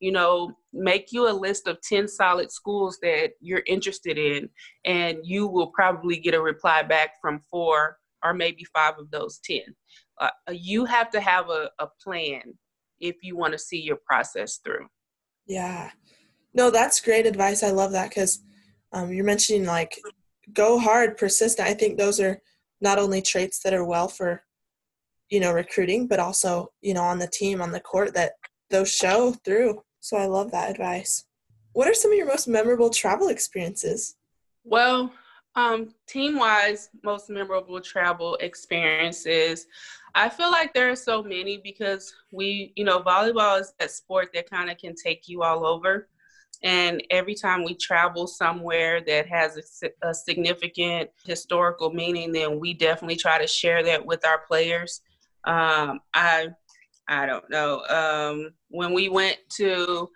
You 0.00 0.12
know 0.12 0.52
make 0.72 1.12
you 1.12 1.28
a 1.28 1.32
list 1.32 1.68
of 1.68 1.80
10 1.82 2.08
solid 2.08 2.50
schools 2.50 2.98
that 3.02 3.30
you're 3.40 3.62
interested 3.66 4.18
in 4.18 4.48
and 4.84 5.18
you 5.22 5.46
will 5.46 5.68
probably 5.68 6.18
get 6.18 6.34
a 6.34 6.40
reply 6.40 6.82
back 6.82 7.10
from 7.20 7.40
four 7.50 7.96
or 8.24 8.34
maybe 8.34 8.64
five 8.74 8.94
of 8.98 9.10
those 9.10 9.38
10 9.44 9.60
uh, 10.20 10.30
you 10.50 10.84
have 10.84 11.10
to 11.10 11.20
have 11.20 11.48
a, 11.50 11.70
a 11.78 11.86
plan 12.02 12.54
if 13.00 13.16
you 13.22 13.36
want 13.36 13.52
to 13.52 13.58
see 13.58 13.80
your 13.80 13.98
process 14.06 14.58
through 14.64 14.86
yeah 15.46 15.90
no 16.54 16.70
that's 16.70 17.00
great 17.00 17.26
advice 17.26 17.62
i 17.62 17.70
love 17.70 17.92
that 17.92 18.08
because 18.08 18.40
um, 18.92 19.12
you're 19.12 19.24
mentioning 19.24 19.66
like 19.66 19.98
go 20.52 20.78
hard, 20.78 21.16
persistent. 21.16 21.68
I 21.68 21.74
think 21.74 21.96
those 21.96 22.20
are 22.20 22.40
not 22.80 22.98
only 22.98 23.22
traits 23.22 23.60
that 23.60 23.74
are 23.74 23.84
well 23.84 24.08
for, 24.08 24.42
you 25.30 25.40
know, 25.40 25.52
recruiting, 25.52 26.06
but 26.06 26.20
also, 26.20 26.72
you 26.82 26.94
know, 26.94 27.02
on 27.02 27.18
the 27.18 27.28
team, 27.28 27.62
on 27.62 27.72
the 27.72 27.80
court 27.80 28.14
that 28.14 28.32
those 28.70 28.92
show 28.92 29.32
through. 29.44 29.82
So 30.00 30.16
I 30.16 30.26
love 30.26 30.50
that 30.50 30.70
advice. 30.70 31.24
What 31.72 31.88
are 31.88 31.94
some 31.94 32.12
of 32.12 32.16
your 32.16 32.26
most 32.26 32.46
memorable 32.46 32.90
travel 32.90 33.28
experiences? 33.28 34.16
Well, 34.64 35.12
um, 35.56 35.94
team 36.06 36.36
wise, 36.36 36.90
most 37.02 37.30
memorable 37.30 37.80
travel 37.80 38.36
experiences. 38.40 39.66
I 40.14 40.28
feel 40.28 40.50
like 40.50 40.74
there 40.74 40.90
are 40.90 40.96
so 40.96 41.22
many 41.22 41.58
because 41.58 42.14
we, 42.30 42.72
you 42.76 42.84
know, 42.84 43.00
volleyball 43.00 43.60
is 43.60 43.72
that 43.78 43.90
sport 43.90 44.30
that 44.34 44.50
kind 44.50 44.70
of 44.70 44.78
can 44.78 44.94
take 44.94 45.28
you 45.28 45.42
all 45.42 45.66
over. 45.66 46.08
And 46.62 47.02
every 47.10 47.34
time 47.34 47.64
we 47.64 47.74
travel 47.74 48.26
somewhere 48.26 49.00
that 49.02 49.26
has 49.26 49.82
a, 49.82 50.08
a, 50.08 50.14
significant 50.14 51.10
historical 51.24 51.90
meaning, 51.92 52.32
then 52.32 52.58
we 52.58 52.72
definitely 52.72 53.16
try 53.16 53.38
to 53.38 53.46
share 53.46 53.82
that 53.82 54.04
with 54.04 54.24
our 54.24 54.38
players. 54.46 55.02
Um, 55.44 56.00
I, 56.14 56.48
I 57.06 57.26
don't 57.26 57.48
know. 57.50 57.84
Um, 57.86 58.54
when 58.68 58.94
we 58.94 59.08
went 59.08 59.38
to 59.56 60.08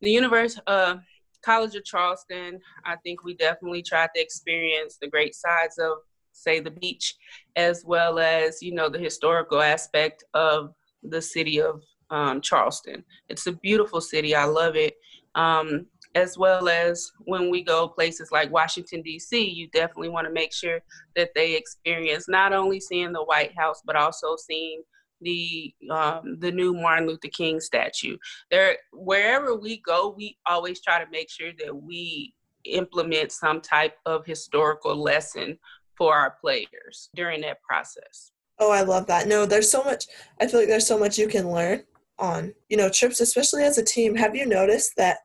the 0.00 0.10
University, 0.10 0.62
uh, 0.66 0.96
College 1.44 1.74
of 1.74 1.84
Charleston, 1.84 2.60
I 2.84 2.96
think 2.96 3.24
we 3.24 3.34
definitely 3.34 3.82
tried 3.82 4.10
to 4.14 4.22
experience 4.22 4.98
the 5.00 5.08
great 5.08 5.34
sides 5.34 5.78
of, 5.78 5.98
say, 6.32 6.60
the 6.60 6.70
beach, 6.70 7.14
as 7.56 7.84
well 7.84 8.18
as 8.18 8.62
you 8.62 8.72
know 8.72 8.88
the 8.88 8.98
historical 8.98 9.60
aspect 9.60 10.24
of 10.34 10.74
the 11.02 11.20
city 11.20 11.60
of 11.60 11.82
um, 12.10 12.40
Charleston. 12.40 13.04
It's 13.28 13.46
a 13.46 13.52
beautiful 13.52 14.00
city. 14.00 14.34
I 14.34 14.44
love 14.44 14.76
it 14.76 14.94
um, 15.34 15.86
as 16.14 16.38
well 16.38 16.68
as 16.68 17.10
when 17.24 17.50
we 17.50 17.62
go 17.62 17.88
places 17.88 18.30
like 18.30 18.52
Washington, 18.52 19.02
D.C., 19.02 19.50
you 19.50 19.68
definitely 19.68 20.10
want 20.10 20.26
to 20.26 20.32
make 20.32 20.52
sure 20.52 20.80
that 21.16 21.30
they 21.34 21.54
experience 21.56 22.28
not 22.28 22.52
only 22.52 22.80
seeing 22.80 23.12
the 23.12 23.24
White 23.24 23.56
House, 23.56 23.82
but 23.84 23.96
also 23.96 24.36
seeing 24.36 24.82
the 25.24 25.74
um, 25.90 26.38
the 26.38 26.52
new 26.52 26.74
Martin 26.74 27.08
Luther 27.08 27.28
King 27.28 27.58
statue. 27.60 28.16
There, 28.50 28.76
wherever 28.92 29.56
we 29.56 29.80
go, 29.80 30.14
we 30.16 30.36
always 30.46 30.80
try 30.80 31.02
to 31.02 31.10
make 31.10 31.30
sure 31.30 31.50
that 31.64 31.74
we 31.74 32.34
implement 32.64 33.32
some 33.32 33.60
type 33.60 33.96
of 34.06 34.24
historical 34.24 34.96
lesson 34.96 35.58
for 35.96 36.14
our 36.14 36.36
players 36.40 37.10
during 37.14 37.40
that 37.42 37.62
process. 37.62 38.32
Oh, 38.58 38.70
I 38.70 38.82
love 38.82 39.06
that. 39.08 39.26
No, 39.26 39.46
there's 39.46 39.70
so 39.70 39.82
much. 39.82 40.06
I 40.40 40.46
feel 40.46 40.60
like 40.60 40.68
there's 40.68 40.86
so 40.86 40.98
much 40.98 41.18
you 41.18 41.28
can 41.28 41.50
learn 41.50 41.82
on 42.18 42.54
you 42.68 42.76
know 42.76 42.88
trips, 42.88 43.20
especially 43.20 43.64
as 43.64 43.78
a 43.78 43.84
team. 43.84 44.14
Have 44.14 44.36
you 44.36 44.46
noticed 44.46 44.92
that 44.96 45.18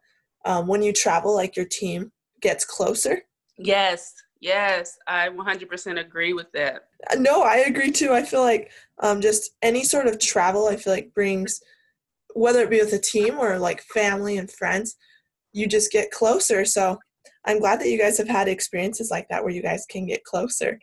um, 0.45 0.67
when 0.67 0.81
you 0.81 0.93
travel, 0.93 1.35
like 1.35 1.55
your 1.55 1.65
team 1.65 2.11
gets 2.41 2.65
closer? 2.65 3.23
Yes, 3.57 4.13
yes, 4.39 4.97
I 5.07 5.29
100% 5.29 5.99
agree 5.99 6.33
with 6.33 6.51
that. 6.53 6.87
No, 7.17 7.43
I 7.43 7.57
agree 7.57 7.91
too. 7.91 8.13
I 8.13 8.23
feel 8.23 8.41
like 8.41 8.71
um, 8.99 9.21
just 9.21 9.51
any 9.61 9.83
sort 9.83 10.07
of 10.07 10.19
travel, 10.19 10.67
I 10.67 10.75
feel 10.75 10.93
like 10.93 11.13
brings, 11.13 11.61
whether 12.33 12.61
it 12.61 12.69
be 12.69 12.79
with 12.79 12.93
a 12.93 12.99
team 12.99 13.37
or 13.39 13.57
like 13.57 13.81
family 13.81 14.37
and 14.37 14.51
friends, 14.51 14.95
you 15.53 15.67
just 15.67 15.91
get 15.91 16.11
closer. 16.11 16.65
So 16.65 16.97
I'm 17.45 17.59
glad 17.59 17.79
that 17.79 17.89
you 17.89 17.97
guys 17.97 18.17
have 18.17 18.27
had 18.27 18.47
experiences 18.47 19.09
like 19.11 19.27
that 19.29 19.43
where 19.43 19.53
you 19.53 19.61
guys 19.61 19.85
can 19.89 20.05
get 20.05 20.23
closer. 20.23 20.79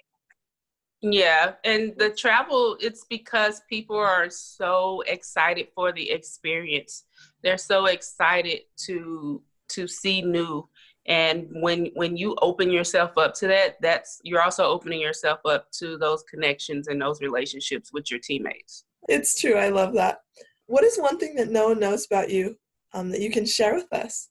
Yeah, 1.03 1.53
and 1.63 1.93
the 1.99 2.11
travel, 2.11 2.77
it's 2.81 3.05
because 3.05 3.61
people 3.69 3.97
are 3.97 4.31
so 4.31 5.03
excited 5.07 5.69
for 5.75 5.93
the 5.93 6.11
experience. 6.11 7.05
They're 7.43 7.59
so 7.59 7.87
excited 7.87 8.63
to 8.87 9.43
to 9.69 9.87
see 9.87 10.23
new. 10.23 10.69
And 11.07 11.49
when 11.53 11.91
when 11.95 12.17
you 12.17 12.37
open 12.43 12.71
yourself 12.71 13.17
up 13.17 13.35
to 13.35 13.47
that, 13.47 13.77
that's 13.81 14.21
you're 14.25 14.43
also 14.43 14.65
opening 14.65 15.01
yourself 15.01 15.39
up 15.45 15.71
to 15.79 15.97
those 15.99 16.25
connections 16.25 16.89
and 16.89 17.01
those 17.01 17.21
relationships 17.21 17.93
with 17.93 18.11
your 18.11 18.21
teammates. 18.21 18.85
It's 19.09 19.41
true. 19.41 19.55
I 19.55 19.69
love 19.69 19.95
that. 19.95 20.21
What 20.67 20.83
is 20.83 20.99
one 20.99 21.19
thing 21.19 21.37
that 21.37 21.49
no 21.49 21.69
one 21.69 21.79
knows 21.79 22.07
about 22.07 22.31
you 22.31 22.57
um, 22.93 23.11
that 23.11 23.21
you 23.21 23.31
can 23.31 23.47
share 23.47 23.75
with 23.75 23.93
us? 23.93 24.31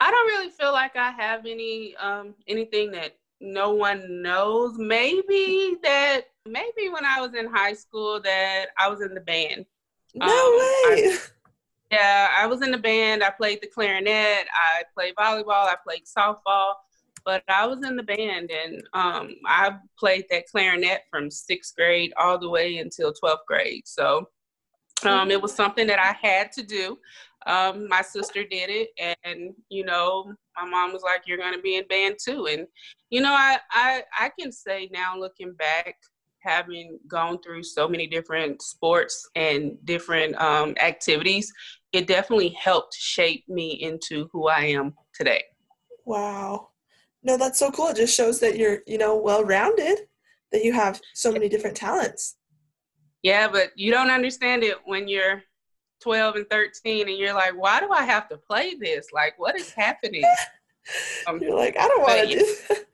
I 0.00 0.10
don't 0.10 0.26
really 0.26 0.50
feel 0.50 0.72
like 0.72 0.96
I 0.96 1.12
have 1.12 1.46
any 1.46 1.96
um, 1.96 2.34
anything 2.46 2.90
that 2.90 3.16
no 3.40 3.72
one 3.72 4.20
knows. 4.20 4.76
Maybe 4.76 5.76
that 5.82 6.22
maybe 6.46 6.90
when 6.90 7.04
I 7.06 7.20
was 7.20 7.34
in 7.34 7.46
high 7.46 7.72
school 7.72 8.20
that 8.20 8.66
I 8.78 8.88
was 8.88 9.00
in 9.00 9.14
the 9.14 9.20
band. 9.20 9.64
No 10.14 10.26
um, 10.26 10.30
way. 10.30 11.08
I, 11.08 11.18
yeah, 11.92 12.30
I 12.34 12.46
was 12.46 12.62
in 12.62 12.70
the 12.70 12.78
band. 12.78 13.22
I 13.22 13.30
played 13.30 13.60
the 13.60 13.66
clarinet. 13.66 14.46
I 14.50 14.82
played 14.94 15.14
volleyball. 15.14 15.66
I 15.66 15.76
played 15.86 16.04
softball. 16.06 16.72
But 17.24 17.44
I 17.48 17.66
was 17.66 17.84
in 17.86 17.94
the 17.94 18.02
band, 18.02 18.50
and 18.50 18.82
um, 18.94 19.36
I 19.46 19.76
played 19.96 20.24
that 20.30 20.48
clarinet 20.50 21.02
from 21.08 21.30
sixth 21.30 21.76
grade 21.76 22.12
all 22.18 22.38
the 22.38 22.48
way 22.48 22.78
until 22.78 23.12
twelfth 23.12 23.46
grade. 23.46 23.82
So 23.86 24.28
um, 25.04 25.30
it 25.30 25.40
was 25.40 25.54
something 25.54 25.86
that 25.86 26.00
I 26.00 26.16
had 26.20 26.50
to 26.52 26.64
do. 26.64 26.98
Um, 27.46 27.88
my 27.88 28.02
sister 28.02 28.42
did 28.42 28.70
it, 28.70 29.16
and 29.24 29.54
you 29.68 29.84
know, 29.84 30.32
my 30.56 30.68
mom 30.68 30.92
was 30.92 31.02
like, 31.02 31.22
"You're 31.26 31.38
going 31.38 31.54
to 31.54 31.62
be 31.62 31.76
in 31.76 31.86
band 31.86 32.16
too." 32.24 32.46
And 32.46 32.66
you 33.10 33.20
know, 33.20 33.32
I 33.32 33.58
I 33.70 34.02
I 34.18 34.30
can 34.38 34.50
say 34.50 34.88
now, 34.92 35.16
looking 35.16 35.52
back, 35.52 35.94
having 36.42 36.98
gone 37.08 37.40
through 37.40 37.62
so 37.62 37.88
many 37.88 38.06
different 38.06 38.62
sports 38.62 39.28
and 39.34 39.76
different 39.84 40.34
um, 40.40 40.74
activities, 40.80 41.52
it 41.92 42.06
definitely 42.06 42.50
helped 42.50 42.94
shape 42.94 43.48
me 43.48 43.72
into 43.82 44.28
who 44.32 44.48
I 44.48 44.64
am 44.66 44.94
today. 45.14 45.44
Wow, 46.04 46.70
no, 47.22 47.36
that's 47.36 47.58
so 47.58 47.70
cool. 47.70 47.88
It 47.88 47.96
just 47.96 48.16
shows 48.16 48.40
that 48.40 48.56
you're 48.56 48.80
you 48.86 48.98
know 48.98 49.16
well 49.16 49.44
rounded, 49.44 50.00
that 50.52 50.64
you 50.64 50.72
have 50.72 51.00
so 51.14 51.32
many 51.32 51.48
different 51.48 51.76
talents. 51.76 52.36
Yeah, 53.22 53.48
but 53.48 53.70
you 53.76 53.92
don't 53.92 54.10
understand 54.10 54.64
it 54.64 54.78
when 54.84 55.06
you're 55.06 55.42
12 56.02 56.36
and 56.36 56.50
13 56.50 57.08
and 57.08 57.16
you're 57.16 57.32
like, 57.32 57.56
why 57.56 57.80
do 57.80 57.90
I 57.90 58.02
have 58.02 58.28
to 58.28 58.36
play 58.36 58.74
this? 58.74 59.06
Like, 59.12 59.38
what 59.38 59.56
is 59.58 59.72
happening? 59.72 60.24
Um, 61.28 61.40
you're 61.40 61.56
like, 61.56 61.76
I 61.78 61.86
don't 61.86 62.02
want 62.02 62.28
to 62.28 62.38
do 62.38 62.44
that. 62.68 62.86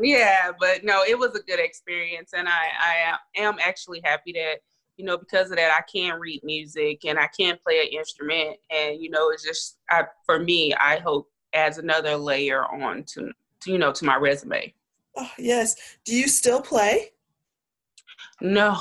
Yeah, 0.00 0.52
but 0.58 0.82
no, 0.82 1.02
it 1.02 1.18
was 1.18 1.34
a 1.34 1.42
good 1.42 1.60
experience. 1.60 2.30
And 2.34 2.48
I, 2.48 2.70
I 2.80 3.18
am 3.36 3.56
actually 3.62 4.00
happy 4.02 4.32
that, 4.32 4.60
you 4.98 5.04
know, 5.04 5.16
because 5.16 5.50
of 5.50 5.56
that, 5.56 5.70
I 5.70 5.82
can 5.90 6.18
read 6.18 6.42
music 6.42 7.04
and 7.04 7.18
I 7.18 7.28
can 7.28 7.56
play 7.64 7.80
an 7.80 7.98
instrument. 7.98 8.56
And, 8.68 9.00
you 9.00 9.08
know, 9.08 9.30
it's 9.30 9.44
just, 9.44 9.78
I, 9.88 10.04
for 10.26 10.40
me, 10.40 10.74
I 10.74 10.98
hope 10.98 11.30
adds 11.54 11.78
another 11.78 12.16
layer 12.16 12.64
on 12.64 13.04
to, 13.04 13.30
to 13.60 13.72
you 13.72 13.78
know, 13.78 13.92
to 13.92 14.04
my 14.04 14.16
resume. 14.16 14.74
Oh, 15.16 15.30
yes. 15.38 15.76
Do 16.04 16.14
you 16.14 16.26
still 16.26 16.60
play? 16.60 17.12
No, 18.40 18.80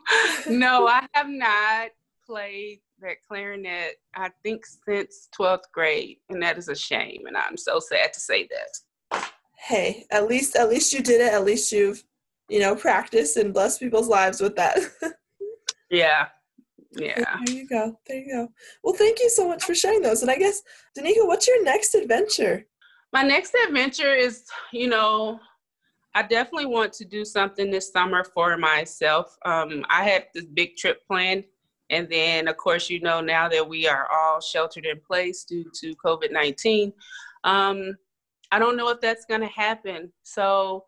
no, 0.48 0.86
I 0.86 1.06
have 1.12 1.28
not 1.28 1.90
played 2.24 2.80
that 3.00 3.16
clarinet, 3.28 3.96
I 4.14 4.30
think, 4.42 4.64
since 4.66 5.28
12th 5.38 5.70
grade. 5.72 6.18
And 6.28 6.42
that 6.42 6.58
is 6.58 6.68
a 6.68 6.74
shame. 6.74 7.22
And 7.26 7.36
I'm 7.36 7.56
so 7.56 7.80
sad 7.80 8.12
to 8.12 8.20
say 8.20 8.48
that. 8.48 9.30
Hey, 9.58 10.06
at 10.10 10.28
least 10.28 10.54
at 10.56 10.68
least 10.68 10.92
you 10.92 11.02
did 11.02 11.20
it. 11.20 11.32
At 11.32 11.44
least 11.44 11.72
you've, 11.72 12.02
you 12.48 12.60
know, 12.60 12.76
practiced 12.76 13.36
and 13.36 13.54
blessed 13.54 13.80
people's 13.80 14.08
lives 14.08 14.40
with 14.40 14.56
that. 14.56 14.78
yeah. 15.90 16.28
Yeah. 16.92 17.36
There 17.44 17.54
you 17.54 17.68
go. 17.68 17.98
There 18.06 18.16
you 18.16 18.32
go. 18.32 18.48
Well, 18.82 18.94
thank 18.94 19.20
you 19.20 19.28
so 19.28 19.48
much 19.48 19.64
for 19.64 19.74
sharing 19.74 20.02
those. 20.02 20.22
And 20.22 20.30
I 20.30 20.36
guess, 20.36 20.62
Danica, 20.96 21.26
what's 21.26 21.46
your 21.46 21.62
next 21.62 21.94
adventure? 21.94 22.64
My 23.12 23.22
next 23.22 23.54
adventure 23.66 24.14
is, 24.14 24.44
you 24.72 24.88
know, 24.88 25.38
I 26.14 26.22
definitely 26.22 26.66
want 26.66 26.92
to 26.94 27.04
do 27.04 27.24
something 27.24 27.70
this 27.70 27.92
summer 27.92 28.24
for 28.24 28.56
myself. 28.56 29.36
Um, 29.44 29.84
I 29.90 30.04
had 30.04 30.28
this 30.34 30.46
big 30.46 30.76
trip 30.76 31.06
planned 31.06 31.44
and 31.90 32.08
then, 32.08 32.48
of 32.48 32.56
course, 32.56 32.90
you 32.90 33.00
know, 33.00 33.20
now 33.20 33.48
that 33.48 33.66
we 33.66 33.86
are 33.86 34.08
all 34.10 34.40
sheltered 34.40 34.86
in 34.86 35.00
place 35.00 35.44
due 35.44 35.70
to 35.74 35.94
COVID 35.96 36.32
19, 36.32 36.92
um, 37.44 37.96
I 38.50 38.58
don't 38.58 38.76
know 38.76 38.88
if 38.88 39.00
that's 39.00 39.24
going 39.24 39.42
to 39.42 39.46
happen. 39.46 40.12
So, 40.22 40.84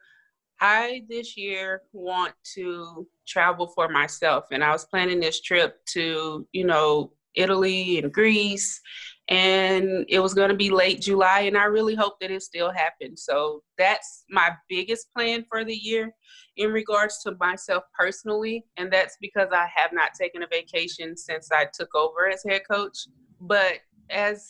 I 0.61 1.05
this 1.09 1.37
year 1.37 1.83
want 1.93 2.35
to 2.55 3.07
travel 3.28 3.68
for 3.68 3.88
myself. 3.88 4.47
And 4.50 4.64
I 4.64 4.73
was 4.73 4.85
planning 4.87 5.20
this 5.20 5.40
trip 5.40 5.85
to, 5.92 6.47
you 6.52 6.64
know, 6.64 7.12
Italy 7.35 7.99
and 7.99 8.12
Greece 8.12 8.80
and 9.28 10.06
it 10.08 10.20
was 10.20 10.32
going 10.32 10.49
to 10.49 10.56
be 10.56 10.70
late 10.70 11.02
July, 11.02 11.40
and 11.40 11.56
I 11.56 11.64
really 11.64 11.94
hope 11.94 12.18
that 12.20 12.30
it 12.30 12.42
still 12.42 12.70
happens. 12.70 13.25
So 13.25 13.62
that's 13.76 14.25
my 14.30 14.52
biggest 14.70 15.12
plan 15.14 15.44
for 15.49 15.64
the 15.64 15.75
year 15.75 16.14
in 16.56 16.73
regards 16.73 17.23
to 17.25 17.37
myself 17.38 17.85
personally, 17.97 18.64
and 18.78 18.90
that's 18.90 19.18
because 19.20 19.49
I 19.52 19.68
have 19.75 19.92
not 19.92 20.14
taken 20.14 20.42
a 20.42 20.47
vacation 20.47 21.16
since 21.16 21.50
I 21.52 21.66
took 21.73 21.94
over 21.94 22.28
as 22.28 22.42
head 22.49 22.62
coach. 22.70 23.06
But 23.40 23.80
as 24.11 24.49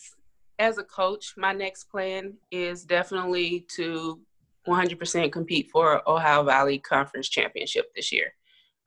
as 0.59 0.77
a 0.77 0.83
coach, 0.83 1.33
my 1.37 1.53
next 1.53 1.85
plan 1.85 2.33
is 2.51 2.83
definitely 2.83 3.65
to 3.75 4.19
100% 4.67 5.31
compete 5.31 5.69
for 5.71 6.01
Ohio 6.09 6.43
Valley 6.43 6.79
Conference 6.79 7.29
Championship 7.29 7.85
this 7.95 8.11
year. 8.11 8.33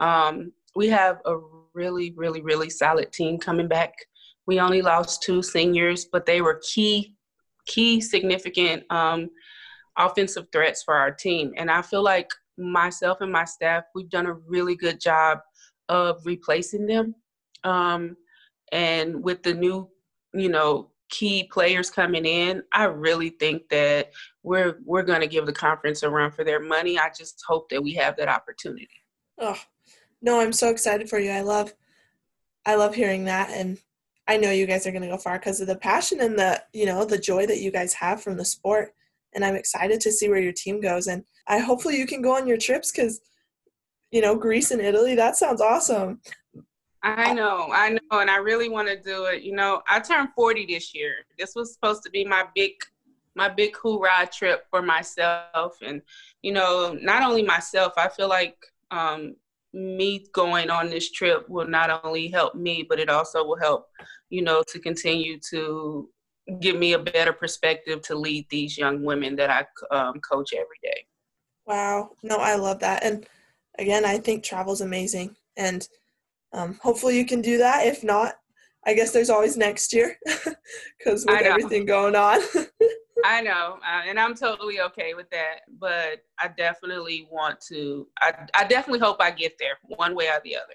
Um, 0.02 0.52
we 0.76 0.88
have 0.88 1.20
a 1.24 1.36
really, 1.72 2.12
really, 2.16 2.42
really 2.42 2.68
solid 2.68 3.12
team 3.12 3.38
coming 3.38 3.68
back 3.68 3.94
we 4.46 4.60
only 4.60 4.82
lost 4.82 5.22
two 5.22 5.42
seniors, 5.42 6.06
but 6.06 6.26
they 6.26 6.40
were 6.40 6.60
key, 6.62 7.14
key 7.66 8.00
significant 8.00 8.84
um, 8.90 9.30
offensive 9.96 10.46
threats 10.52 10.82
for 10.82 10.94
our 10.94 11.12
team. 11.12 11.52
And 11.56 11.70
I 11.70 11.82
feel 11.82 12.02
like 12.02 12.30
myself 12.58 13.20
and 13.20 13.32
my 13.32 13.44
staff, 13.44 13.84
we've 13.94 14.10
done 14.10 14.26
a 14.26 14.34
really 14.34 14.74
good 14.74 15.00
job 15.00 15.38
of 15.88 16.24
replacing 16.24 16.86
them. 16.86 17.14
Um, 17.64 18.16
and 18.72 19.22
with 19.22 19.42
the 19.42 19.54
new, 19.54 19.88
you 20.34 20.48
know, 20.48 20.90
key 21.08 21.44
players 21.52 21.90
coming 21.90 22.24
in, 22.24 22.62
I 22.72 22.84
really 22.84 23.30
think 23.30 23.68
that 23.68 24.12
we're 24.42 24.78
we're 24.84 25.02
going 25.02 25.20
to 25.20 25.26
give 25.26 25.44
the 25.44 25.52
conference 25.52 26.02
a 26.02 26.08
run 26.08 26.30
for 26.30 26.42
their 26.42 26.58
money. 26.58 26.98
I 26.98 27.10
just 27.16 27.44
hope 27.46 27.68
that 27.68 27.82
we 27.82 27.92
have 27.94 28.16
that 28.16 28.28
opportunity. 28.28 28.88
Oh, 29.38 29.58
no, 30.22 30.40
I'm 30.40 30.52
so 30.52 30.70
excited 30.70 31.10
for 31.10 31.18
you. 31.18 31.30
I 31.30 31.42
love 31.42 31.74
I 32.64 32.76
love 32.76 32.94
hearing 32.94 33.24
that 33.24 33.50
and 33.50 33.78
I 34.28 34.36
know 34.36 34.50
you 34.50 34.66
guys 34.66 34.86
are 34.86 34.92
going 34.92 35.02
to 35.02 35.08
go 35.08 35.18
far 35.18 35.38
because 35.38 35.60
of 35.60 35.66
the 35.66 35.76
passion 35.76 36.20
and 36.20 36.38
the, 36.38 36.62
you 36.72 36.86
know, 36.86 37.04
the 37.04 37.18
joy 37.18 37.46
that 37.46 37.60
you 37.60 37.70
guys 37.70 37.92
have 37.94 38.22
from 38.22 38.36
the 38.36 38.44
sport. 38.44 38.94
And 39.34 39.44
I'm 39.44 39.56
excited 39.56 40.00
to 40.02 40.12
see 40.12 40.28
where 40.28 40.40
your 40.40 40.52
team 40.52 40.80
goes. 40.80 41.06
And 41.06 41.24
I 41.48 41.58
hopefully 41.58 41.98
you 41.98 42.06
can 42.06 42.22
go 42.22 42.36
on 42.36 42.46
your 42.46 42.56
trips 42.56 42.92
because, 42.92 43.20
you 44.10 44.20
know, 44.20 44.36
Greece 44.36 44.70
and 44.70 44.80
Italy, 44.80 45.14
that 45.16 45.36
sounds 45.36 45.60
awesome. 45.60 46.20
I 47.02 47.34
know, 47.34 47.68
I 47.72 47.90
know, 47.90 48.20
and 48.20 48.30
I 48.30 48.36
really 48.36 48.68
want 48.68 48.86
to 48.86 48.96
do 48.96 49.24
it. 49.24 49.42
You 49.42 49.56
know, 49.56 49.82
I 49.90 49.98
turned 49.98 50.28
40 50.36 50.66
this 50.66 50.94
year. 50.94 51.14
This 51.36 51.54
was 51.56 51.74
supposed 51.74 52.04
to 52.04 52.10
be 52.10 52.24
my 52.24 52.44
big, 52.54 52.74
my 53.34 53.48
big 53.48 53.76
hoorah 53.76 54.28
trip 54.32 54.66
for 54.70 54.82
myself, 54.82 55.78
and 55.84 56.00
you 56.42 56.52
know, 56.52 56.96
not 57.02 57.24
only 57.24 57.42
myself. 57.42 57.94
I 57.96 58.08
feel 58.08 58.28
like 58.28 58.56
um, 58.92 59.34
me 59.72 60.26
going 60.32 60.70
on 60.70 60.90
this 60.90 61.10
trip 61.10 61.48
will 61.48 61.66
not 61.66 62.04
only 62.04 62.28
help 62.28 62.54
me, 62.54 62.84
but 62.88 62.98
it 62.98 63.08
also 63.08 63.44
will 63.44 63.58
help, 63.58 63.86
you 64.30 64.42
know, 64.42 64.62
to 64.68 64.78
continue 64.78 65.38
to 65.50 66.08
give 66.60 66.76
me 66.76 66.92
a 66.92 66.98
better 66.98 67.32
perspective 67.32 68.02
to 68.02 68.14
lead 68.14 68.46
these 68.50 68.76
young 68.76 69.04
women 69.04 69.36
that 69.36 69.50
I 69.50 69.96
um, 69.96 70.20
coach 70.20 70.52
every 70.52 70.78
day. 70.82 71.06
Wow. 71.66 72.10
No, 72.22 72.36
I 72.36 72.56
love 72.56 72.80
that. 72.80 73.04
And 73.04 73.26
again, 73.78 74.04
I 74.04 74.18
think 74.18 74.42
travel's 74.42 74.80
amazing. 74.80 75.36
And 75.56 75.86
Um, 76.54 76.78
hopefully, 76.82 77.16
you 77.16 77.24
can 77.24 77.40
do 77.40 77.58
that. 77.58 77.86
If 77.86 78.04
not, 78.04 78.34
I 78.86 78.94
guess 78.94 79.10
there's 79.10 79.30
always 79.30 79.56
next 79.56 79.92
year 79.92 80.18
because 80.98 81.24
with 81.24 81.40
everything 81.42 81.86
going 81.86 82.14
on. 82.14 82.40
I 83.24 83.40
know, 83.40 83.78
uh, 83.86 84.02
and 84.06 84.18
I'm 84.18 84.34
totally 84.34 84.80
okay 84.80 85.14
with 85.14 85.30
that. 85.30 85.60
But 85.78 86.24
I 86.40 86.48
definitely 86.48 87.28
want 87.30 87.60
to. 87.68 88.06
I, 88.20 88.32
I 88.54 88.64
definitely 88.64 89.00
hope 89.00 89.16
I 89.20 89.30
get 89.30 89.56
there 89.58 89.78
one 89.96 90.14
way 90.14 90.28
or 90.28 90.40
the 90.44 90.56
other. 90.56 90.74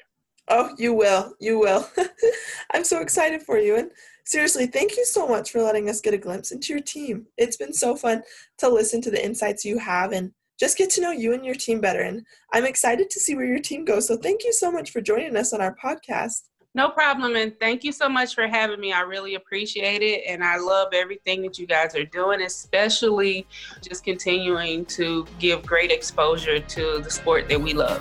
Oh, 0.49 0.73
you 0.77 0.93
will. 0.93 1.33
You 1.39 1.59
will. 1.59 1.89
I'm 2.73 2.83
so 2.83 3.01
excited 3.01 3.41
for 3.41 3.57
you. 3.57 3.75
And 3.75 3.91
seriously, 4.25 4.65
thank 4.65 4.95
you 4.95 5.05
so 5.05 5.27
much 5.27 5.51
for 5.51 5.61
letting 5.61 5.89
us 5.89 5.99
get 5.99 6.13
a 6.13 6.17
glimpse 6.17 6.51
into 6.51 6.73
your 6.73 6.81
team. 6.81 7.27
It's 7.37 7.57
been 7.57 7.73
so 7.73 7.95
fun 7.95 8.23
to 8.59 8.69
listen 8.69 9.01
to 9.01 9.11
the 9.11 9.23
insights 9.23 9.65
you 9.65 9.77
have 9.77 10.13
and 10.13 10.31
just 10.57 10.77
get 10.77 10.89
to 10.91 11.01
know 11.01 11.11
you 11.11 11.33
and 11.33 11.45
your 11.45 11.55
team 11.55 11.81
better. 11.81 12.01
And 12.01 12.25
I'm 12.53 12.65
excited 12.65 13.09
to 13.09 13.19
see 13.19 13.35
where 13.35 13.45
your 13.45 13.59
team 13.59 13.83
goes. 13.83 14.07
So 14.07 14.15
thank 14.15 14.43
you 14.43 14.53
so 14.53 14.71
much 14.71 14.91
for 14.91 15.01
joining 15.01 15.35
us 15.35 15.53
on 15.53 15.61
our 15.61 15.75
podcast. 15.83 16.43
No 16.77 16.89
problem. 16.91 17.35
And 17.35 17.59
thank 17.59 17.83
you 17.83 17.91
so 17.91 18.07
much 18.07 18.35
for 18.35 18.47
having 18.47 18.79
me. 18.79 18.93
I 18.93 18.99
really 18.99 19.33
appreciate 19.33 20.03
it. 20.03 20.25
And 20.27 20.43
I 20.43 20.57
love 20.57 20.89
everything 20.93 21.41
that 21.41 21.57
you 21.57 21.65
guys 21.65 21.95
are 21.95 22.05
doing, 22.05 22.43
especially 22.43 23.47
just 23.81 24.03
continuing 24.03 24.85
to 24.85 25.25
give 25.39 25.65
great 25.65 25.89
exposure 25.89 26.59
to 26.59 27.01
the 27.03 27.09
sport 27.09 27.49
that 27.49 27.59
we 27.59 27.73
love. 27.73 27.99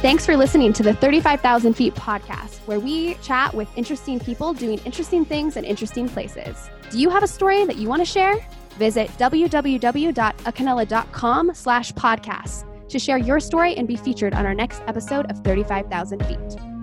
Thanks 0.00 0.24
for 0.24 0.36
listening 0.36 0.72
to 0.74 0.84
the 0.84 0.94
35,000 0.94 1.74
Feet 1.74 1.96
podcast, 1.96 2.58
where 2.66 2.78
we 2.78 3.14
chat 3.14 3.52
with 3.52 3.66
interesting 3.74 4.20
people 4.20 4.52
doing 4.52 4.78
interesting 4.84 5.24
things 5.24 5.56
in 5.56 5.64
interesting 5.64 6.08
places. 6.08 6.70
Do 6.92 7.00
you 7.00 7.10
have 7.10 7.24
a 7.24 7.28
story 7.28 7.64
that 7.64 7.78
you 7.78 7.88
want 7.88 8.00
to 8.00 8.06
share? 8.06 8.36
Visit 8.78 9.08
www.acanela.com 9.18 11.52
slash 11.52 11.92
podcast 11.94 12.75
to 12.88 12.98
share 12.98 13.18
your 13.18 13.40
story 13.40 13.74
and 13.74 13.88
be 13.88 13.96
featured 13.96 14.34
on 14.34 14.46
our 14.46 14.54
next 14.54 14.82
episode 14.86 15.30
of 15.30 15.38
35,000 15.38 16.24
Feet. 16.26 16.75